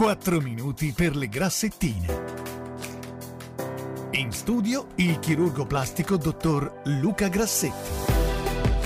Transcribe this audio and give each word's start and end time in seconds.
4 0.00 0.40
minuti 0.40 0.94
per 0.96 1.14
le 1.14 1.28
grassettine. 1.28 2.24
In 4.12 4.32
studio 4.32 4.86
il 4.94 5.18
chirurgo 5.18 5.66
plastico 5.66 6.16
dottor 6.16 6.80
Luca 6.84 7.28
Grassetti. 7.28 8.09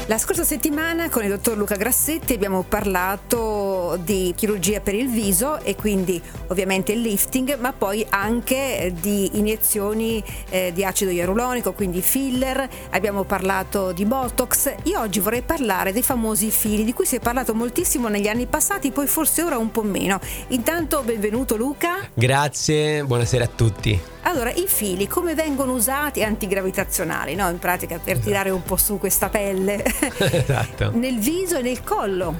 La 0.07 0.19
scorsa 0.19 0.45
settimana 0.45 1.09
con 1.09 1.23
il 1.23 1.31
dottor 1.31 1.57
Luca 1.57 1.77
Grassetti 1.77 2.35
abbiamo 2.35 2.63
parlato 2.63 3.99
di 4.05 4.35
chirurgia 4.37 4.81
per 4.81 4.95
il 4.95 5.09
viso 5.09 5.59
e 5.61 5.77
quindi 5.77 6.21
ovviamente 6.49 6.93
il 6.93 7.01
lifting, 7.01 7.57
ma 7.59 7.73
poi 7.73 8.05
anche 8.11 8.93
di 9.01 9.39
iniezioni 9.39 10.23
eh, 10.51 10.73
di 10.75 10.85
acido 10.85 11.11
ialuronico, 11.11 11.73
quindi 11.73 12.03
filler, 12.03 12.69
abbiamo 12.91 13.25
parlato 13.25 13.93
di 13.93 14.05
Botox. 14.05 14.75
Io 14.83 15.01
oggi 15.01 15.21
vorrei 15.21 15.41
parlare 15.41 15.91
dei 15.91 16.03
famosi 16.03 16.51
fili 16.51 16.85
di 16.85 16.93
cui 16.93 17.07
si 17.07 17.17
è 17.17 17.21
parlato 17.21 17.55
moltissimo 17.55 18.09
negli 18.09 18.29
anni 18.29 18.45
passati, 18.45 18.91
poi 18.91 19.07
forse 19.07 19.43
ora 19.43 19.57
un 19.57 19.71
po' 19.71 19.83
meno. 19.83 20.21
Intanto 20.49 21.03
benvenuto 21.03 21.57
Luca. 21.57 22.11
Grazie, 22.13 23.05
buonasera 23.05 23.45
a 23.45 23.49
tutti. 23.49 24.13
Allora, 24.27 24.51
i 24.51 24.65
fili 24.67 25.07
come 25.07 25.35
vengono 25.35 25.73
usati 25.73 26.23
antigravitazionali, 26.23 27.35
no? 27.35 27.49
in 27.51 27.59
pratica 27.59 27.99
per 27.99 28.15
esatto. 28.15 28.29
tirare 28.29 28.51
un 28.51 28.63
po' 28.63 28.77
su 28.77 28.99
questa 28.99 29.29
pelle 29.29 29.85
esatto. 30.19 30.93
nel 30.95 31.19
viso 31.19 31.59
e 31.59 31.63
nel 31.63 31.83
collo. 31.83 32.35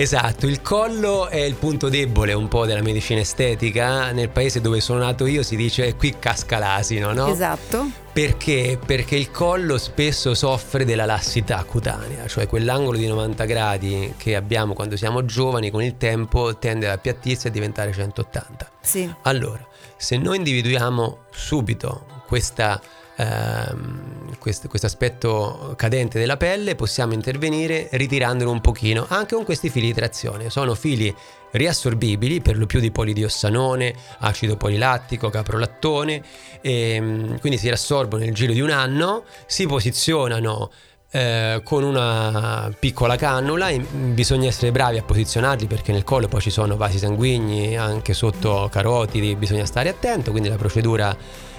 Esatto, 0.00 0.46
il 0.46 0.62
collo 0.62 1.26
è 1.26 1.40
il 1.40 1.56
punto 1.56 1.88
debole 1.88 2.32
un 2.32 2.46
po' 2.46 2.66
della 2.66 2.82
medicina 2.82 3.18
estetica. 3.18 4.12
Nel 4.12 4.28
paese 4.28 4.60
dove 4.60 4.80
sono 4.80 5.00
nato 5.00 5.26
io 5.26 5.42
si 5.42 5.56
dice 5.56 5.96
qui 5.96 6.14
casca 6.20 6.60
l'asino, 6.60 7.12
no? 7.12 7.26
Esatto. 7.26 7.90
Perché? 8.12 8.78
Perché 8.86 9.16
il 9.16 9.32
collo 9.32 9.76
spesso 9.76 10.34
soffre 10.34 10.84
della 10.84 11.04
lassità 11.04 11.64
cutanea, 11.64 12.28
cioè 12.28 12.46
quell'angolo 12.46 12.96
di 12.96 13.08
90 13.08 13.44
gradi 13.44 14.14
che 14.16 14.36
abbiamo 14.36 14.72
quando 14.72 14.96
siamo 14.96 15.24
giovani 15.24 15.68
con 15.68 15.82
il 15.82 15.96
tempo 15.96 16.56
tende 16.58 16.86
ad 16.86 16.92
appiattirsi 16.92 17.48
e 17.48 17.50
diventare 17.50 17.92
180. 17.92 18.70
Sì. 18.80 19.12
Allora, 19.22 19.66
se 19.96 20.16
noi 20.16 20.36
individuiamo 20.36 21.22
subito 21.32 22.06
questa 22.28 22.80
ehm, 23.16 24.17
questo, 24.38 24.68
questo, 24.68 24.86
aspetto 24.86 25.74
cadente 25.76 26.18
della 26.18 26.36
pelle 26.36 26.74
possiamo 26.74 27.12
intervenire 27.12 27.88
ritirandolo 27.92 28.50
un 28.50 28.60
pochino 28.60 29.06
anche 29.08 29.34
con 29.34 29.44
questi 29.44 29.68
fili 29.68 29.86
di 29.86 29.94
trazione. 29.94 30.50
Sono 30.50 30.74
fili 30.74 31.14
riassorbibili 31.50 32.40
per 32.40 32.56
lo 32.56 32.66
più 32.66 32.80
di 32.80 32.90
polidioassanone 32.90 33.94
acido 34.18 34.56
polilattico 34.56 35.30
caprolattone 35.30 36.22
e, 36.60 36.90
ehm, 36.94 37.40
quindi 37.40 37.58
si 37.58 37.66
riassorbono 37.66 38.24
nel 38.24 38.34
giro 38.34 38.52
di 38.52 38.60
un 38.60 38.70
anno 38.70 39.24
si 39.46 39.66
posizionano 39.66 40.70
eh, 41.10 41.62
con 41.64 41.84
una 41.84 42.70
piccola 42.78 43.16
cannula 43.16 43.70
bisogna 43.78 44.48
essere 44.48 44.70
bravi 44.70 44.98
a 44.98 45.02
posizionarli 45.02 45.66
perché 45.66 45.90
nel 45.90 46.04
collo 46.04 46.28
poi 46.28 46.42
ci 46.42 46.50
sono 46.50 46.76
vasi 46.76 46.98
sanguigni 46.98 47.78
anche 47.78 48.12
sotto 48.12 48.68
carotidi 48.70 49.34
bisogna 49.34 49.64
stare 49.64 49.88
attento 49.88 50.30
quindi 50.30 50.50
la 50.50 50.56
procedura 50.56 51.16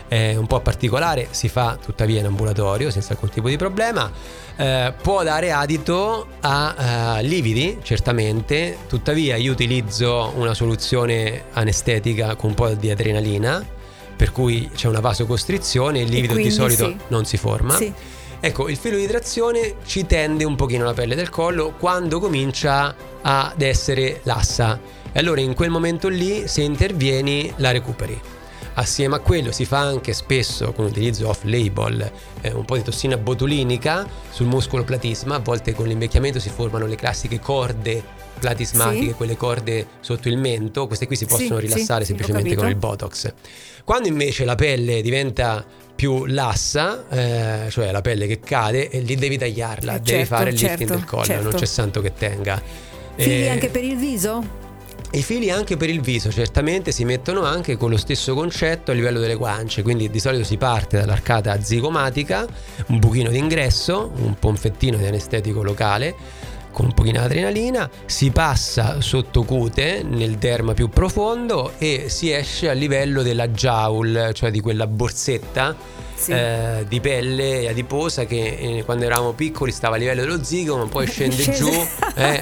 è 0.09 0.35
un 0.35 0.47
po' 0.47 0.59
particolare, 0.59 1.27
si 1.29 1.47
fa 1.47 1.77
tuttavia 1.81 2.19
in 2.19 2.25
ambulatorio 2.25 2.89
senza 2.89 3.13
alcun 3.13 3.29
tipo 3.29 3.47
di 3.47 3.55
problema. 3.55 4.11
Eh, 4.57 4.93
può 5.01 5.23
dare 5.23 5.51
adito 5.51 6.27
a 6.41 7.19
uh, 7.19 7.25
lividi, 7.25 7.77
certamente, 7.83 8.79
tuttavia 8.89 9.37
io 9.37 9.51
utilizzo 9.51 10.33
una 10.35 10.53
soluzione 10.53 11.45
anestetica 11.53 12.35
con 12.35 12.49
un 12.49 12.55
po' 12.55 12.73
di 12.73 12.89
adrenalina, 12.89 13.65
per 14.17 14.31
cui 14.31 14.69
c'è 14.75 14.87
una 14.87 14.99
vasocostrizione, 14.99 15.99
il 16.01 16.09
livido 16.09 16.33
di 16.33 16.51
solito 16.51 16.87
sì. 16.87 16.97
non 17.07 17.23
si 17.23 17.37
forma. 17.37 17.75
Sì. 17.75 17.93
Ecco, 18.41 18.67
il 18.67 18.77
filo 18.77 18.97
di 18.97 19.05
trazione 19.05 19.75
ci 19.85 20.05
tende 20.05 20.43
un 20.43 20.55
pochino 20.55 20.85
la 20.85 20.93
pelle 20.93 21.13
del 21.13 21.29
collo 21.29 21.73
quando 21.77 22.19
comincia 22.19 22.95
ad 23.21 23.61
essere 23.61 24.21
lassa. 24.23 24.79
E 25.11 25.19
allora 25.19 25.39
in 25.41 25.53
quel 25.53 25.69
momento 25.69 26.07
lì, 26.07 26.47
se 26.47 26.61
intervieni, 26.61 27.53
la 27.57 27.71
recuperi. 27.71 28.19
Assieme 28.75 29.15
a 29.15 29.19
quello 29.19 29.51
si 29.51 29.65
fa 29.65 29.79
anche 29.79 30.13
spesso 30.13 30.71
con 30.71 30.85
utilizzo 30.85 31.27
off-label 31.27 32.11
eh, 32.41 32.51
un 32.51 32.63
po' 32.65 32.77
di 32.77 32.83
tossina 32.83 33.17
botulinica 33.17 34.07
sul 34.29 34.47
muscolo 34.47 34.83
platisma, 34.83 35.35
a 35.35 35.39
volte 35.39 35.73
con 35.73 35.87
l'invecchiamento 35.87 36.39
si 36.39 36.49
formano 36.49 36.85
le 36.85 36.95
classiche 36.95 37.39
corde 37.39 38.01
platismatiche, 38.39 39.07
sì. 39.07 39.13
quelle 39.13 39.35
corde 39.35 39.85
sotto 39.99 40.29
il 40.29 40.37
mento, 40.37 40.87
queste 40.87 41.07
qui 41.07 41.15
si 41.15 41.25
possono 41.25 41.59
sì, 41.59 41.67
rilassare 41.67 42.01
sì, 42.01 42.15
semplicemente 42.15 42.55
con 42.55 42.67
il 42.67 42.75
Botox. 42.75 43.33
Quando 43.83 44.07
invece 44.07 44.45
la 44.45 44.55
pelle 44.55 45.01
diventa 45.01 45.65
più 45.93 46.25
lassa, 46.25 47.05
eh, 47.09 47.69
cioè 47.69 47.91
la 47.91 48.01
pelle 48.01 48.25
che 48.25 48.39
cade, 48.39 48.89
e 48.89 49.01
lì 49.01 49.15
devi 49.15 49.37
tagliarla, 49.37 49.95
eh, 49.95 49.99
devi 49.99 50.09
certo, 50.09 50.35
fare 50.35 50.49
il 50.51 50.55
lifting 50.55 50.77
certo, 50.77 50.93
del 50.93 51.03
collo, 51.03 51.23
certo. 51.25 51.49
non 51.49 51.59
c'è 51.59 51.65
santo 51.65 52.01
che 52.01 52.13
tenga. 52.13 52.61
Fili 53.15 53.43
eh, 53.43 53.49
anche 53.49 53.67
per 53.67 53.83
il 53.83 53.97
viso? 53.97 54.58
I 55.11 55.23
fili 55.23 55.49
anche 55.49 55.75
per 55.75 55.89
il 55.89 56.01
viso 56.01 56.31
certamente 56.31 56.91
si 56.91 57.03
mettono 57.03 57.43
anche 57.43 57.77
con 57.77 57.89
lo 57.89 57.97
stesso 57.97 58.35
concetto 58.35 58.91
a 58.91 58.93
livello 58.93 59.19
delle 59.19 59.33
guance, 59.33 59.81
quindi 59.81 60.07
di 60.07 60.19
solito 60.19 60.43
si 60.43 60.57
parte 60.57 60.99
dall'arcata 60.99 61.59
zigomatica, 61.59 62.45
un 62.89 62.99
buchino 62.99 63.31
d'ingresso, 63.31 64.11
un 64.17 64.35
ponfettino 64.35 64.97
di 64.97 65.07
anestetico 65.07 65.63
locale, 65.63 66.15
con 66.71 66.85
un 66.85 66.93
pochino 66.93 67.21
di 67.21 67.25
adrenalina, 67.25 67.89
si 68.05 68.29
passa 68.29 69.01
sotto 69.01 69.43
cute 69.43 70.03
nel 70.03 70.35
derma 70.35 70.75
più 70.75 70.89
profondo 70.89 71.71
e 71.79 72.05
si 72.07 72.31
esce 72.31 72.69
a 72.69 72.73
livello 72.73 73.23
della 73.23 73.47
jowl, 73.47 74.29
cioè 74.33 74.51
di 74.51 74.59
quella 74.59 74.85
borsetta 74.85 75.75
sì. 76.19 76.31
eh, 76.31 76.85
di 76.87 76.99
pelle 76.99 77.69
adiposa 77.69 78.25
che 78.25 78.57
eh, 78.59 78.83
quando 78.83 79.05
eravamo 79.05 79.31
piccoli 79.31 79.71
stava 79.71 79.95
a 79.95 79.97
livello 79.99 80.21
dello 80.21 80.43
zigomo, 80.43 80.85
poi 80.87 81.07
scende, 81.07 81.35
scende. 81.37 81.57
giù 81.57 81.69
eh, 82.15 82.41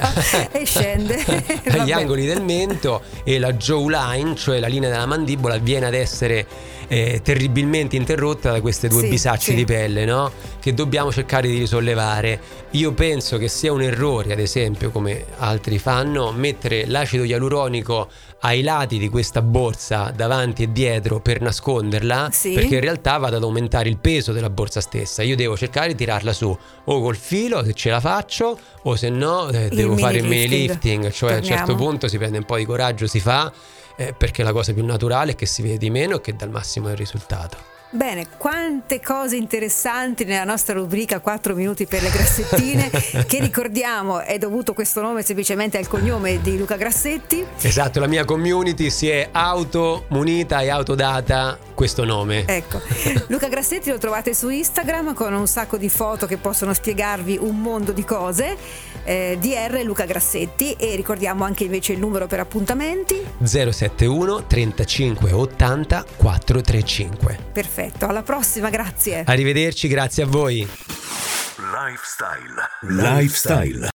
e 0.52 0.66
scende 0.66 1.24
agli 1.70 1.92
angoli 1.92 2.26
del 2.26 2.42
mento 2.42 3.02
e 3.24 3.38
la 3.40 3.54
jawline, 3.54 4.36
cioè 4.36 4.60
la 4.60 4.68
linea 4.68 4.90
della 4.90 5.06
mandibola, 5.06 5.58
viene 5.58 5.86
ad 5.86 5.94
essere 5.94 6.76
eh, 6.88 7.22
terribilmente 7.22 7.96
interrotta 7.96 8.52
da 8.52 8.62
queste 8.62 8.88
due 8.88 9.02
sì, 9.02 9.10
bisacce 9.10 9.52
sì. 9.52 9.56
di 9.56 9.66
pelle, 9.66 10.06
no? 10.06 10.32
Che 10.60 10.74
dobbiamo 10.74 11.12
cercare 11.12 11.48
di 11.48 11.58
risollevare. 11.58 12.40
Io 12.72 12.94
penso 12.94 13.38
che 13.38 13.48
sia 13.48 13.72
un 13.72 13.82
errore, 13.82 14.34
ad 14.34 14.40
esempio, 14.40 14.90
come 14.90 15.26
altri 15.38 15.80
fanno, 15.80 16.32
mettere 16.32 16.86
l'acido 16.86 17.24
ialuronico 17.24 18.10
ai 18.42 18.62
lati 18.62 18.98
di 18.98 19.10
questa 19.10 19.42
borsa 19.42 20.12
davanti 20.16 20.64
e 20.64 20.72
dietro 20.72 21.20
per 21.20 21.42
nasconderla, 21.42 22.30
perché 22.42 22.76
in 22.76 22.82
realtà 22.82 23.18
vado 23.18 23.38
ad 23.38 23.44
aumentare 23.44 23.67
il 23.90 23.98
peso 23.98 24.32
della 24.32 24.50
borsa 24.50 24.82
stessa. 24.82 25.24
Io 25.24 25.36
devo 25.36 25.56
cercare 25.56 25.90
di 25.90 25.96
tirarla 25.96 26.34
su 26.34 26.58
o 26.86 27.02
col 27.02 27.16
filo 27.16 27.64
se 27.64 27.74
ce 27.74 27.90
la 27.90 28.00
faccio, 28.00 28.58
o 28.84 28.96
se 28.96 29.10
no 29.10 29.50
eh, 29.50 29.70
devo 29.70 29.98
fare 29.98 30.18
il 30.18 30.28
mini 30.28 30.48
lifting, 30.48 31.12
cioè 31.12 31.34
Torniamo. 31.34 31.36
a 31.36 31.38
un 31.38 31.44
certo 31.44 31.76
punto 31.76 32.08
si 32.08 32.18
prende 32.18 32.38
un 32.38 32.46
po' 32.46 32.58
di 32.58 32.66
coraggio, 32.66 33.08
si 33.08 33.20
fa 33.20 33.52
eh, 33.96 34.14
perché 34.14 34.44
la 34.44 34.52
cosa 34.52 34.74
più 34.74 34.86
naturale 34.86 35.32
è 35.32 35.36
che 35.36 35.46
si 35.46 35.62
vede 35.62 35.78
di 35.78 35.90
meno 35.90 36.18
e 36.18 36.22
che 36.22 36.36
dà 36.36 36.46
il 36.46 36.52
massimo 36.52 36.88
del 36.88 36.98
risultato. 36.98 37.76
Bene, 37.90 38.28
quante 38.36 39.00
cose 39.00 39.38
interessanti 39.38 40.26
nella 40.26 40.44
nostra 40.44 40.74
rubrica 40.74 41.22
4 41.22 41.56
minuti 41.56 41.86
per 41.86 42.02
le 42.02 42.10
grassettine 42.10 42.90
che 43.26 43.40
ricordiamo 43.40 44.20
è 44.20 44.38
dovuto 44.38 44.74
questo 44.74 45.00
nome 45.00 45.24
semplicemente 45.24 45.78
al 45.78 45.88
cognome 45.88 46.42
di 46.42 46.58
Luca 46.58 46.76
Grassetti. 46.76 47.46
Esatto, 47.62 48.02
la 48.02 48.08
mia 48.08 48.26
community 48.26 48.90
si 48.90 49.08
è 49.08 49.30
automunita 49.32 50.60
e 50.60 50.70
autodata 50.70 51.58
questo 51.74 52.04
nome. 52.04 52.44
Ecco, 52.46 52.82
Luca 53.28 53.48
Grassetti 53.48 53.90
lo 53.90 53.98
trovate 53.98 54.34
su 54.34 54.50
Instagram 54.50 55.14
con 55.14 55.34
un 55.34 55.48
sacco 55.48 55.78
di 55.78 55.88
foto 55.88 56.26
che 56.26 56.36
possono 56.36 56.74
spiegarvi 56.74 57.38
un 57.40 57.62
mondo 57.62 57.94
di 57.94 58.04
cose. 58.04 58.58
Eh, 59.08 59.38
DR 59.40 59.84
Luca 59.84 60.04
Grassetti 60.04 60.74
e 60.74 60.98
ricordiamo 60.98 61.46
anche 61.46 61.64
invece 61.64 61.94
il 61.94 62.00
numero 62.00 62.28
per 62.28 62.42
appuntamenti 62.42 63.16
071 63.42 64.48
35 64.48 65.32
80 65.32 66.06
435. 66.18 67.38
Perfetto, 67.54 68.06
alla 68.06 68.22
prossima, 68.22 68.70
grazie. 68.70 69.24
Arrivederci, 69.26 69.88
grazie 69.88 70.24
a 70.24 70.26
voi. 70.26 70.68
Lifestyle. 71.56 72.68
Lifestyle. 72.82 73.80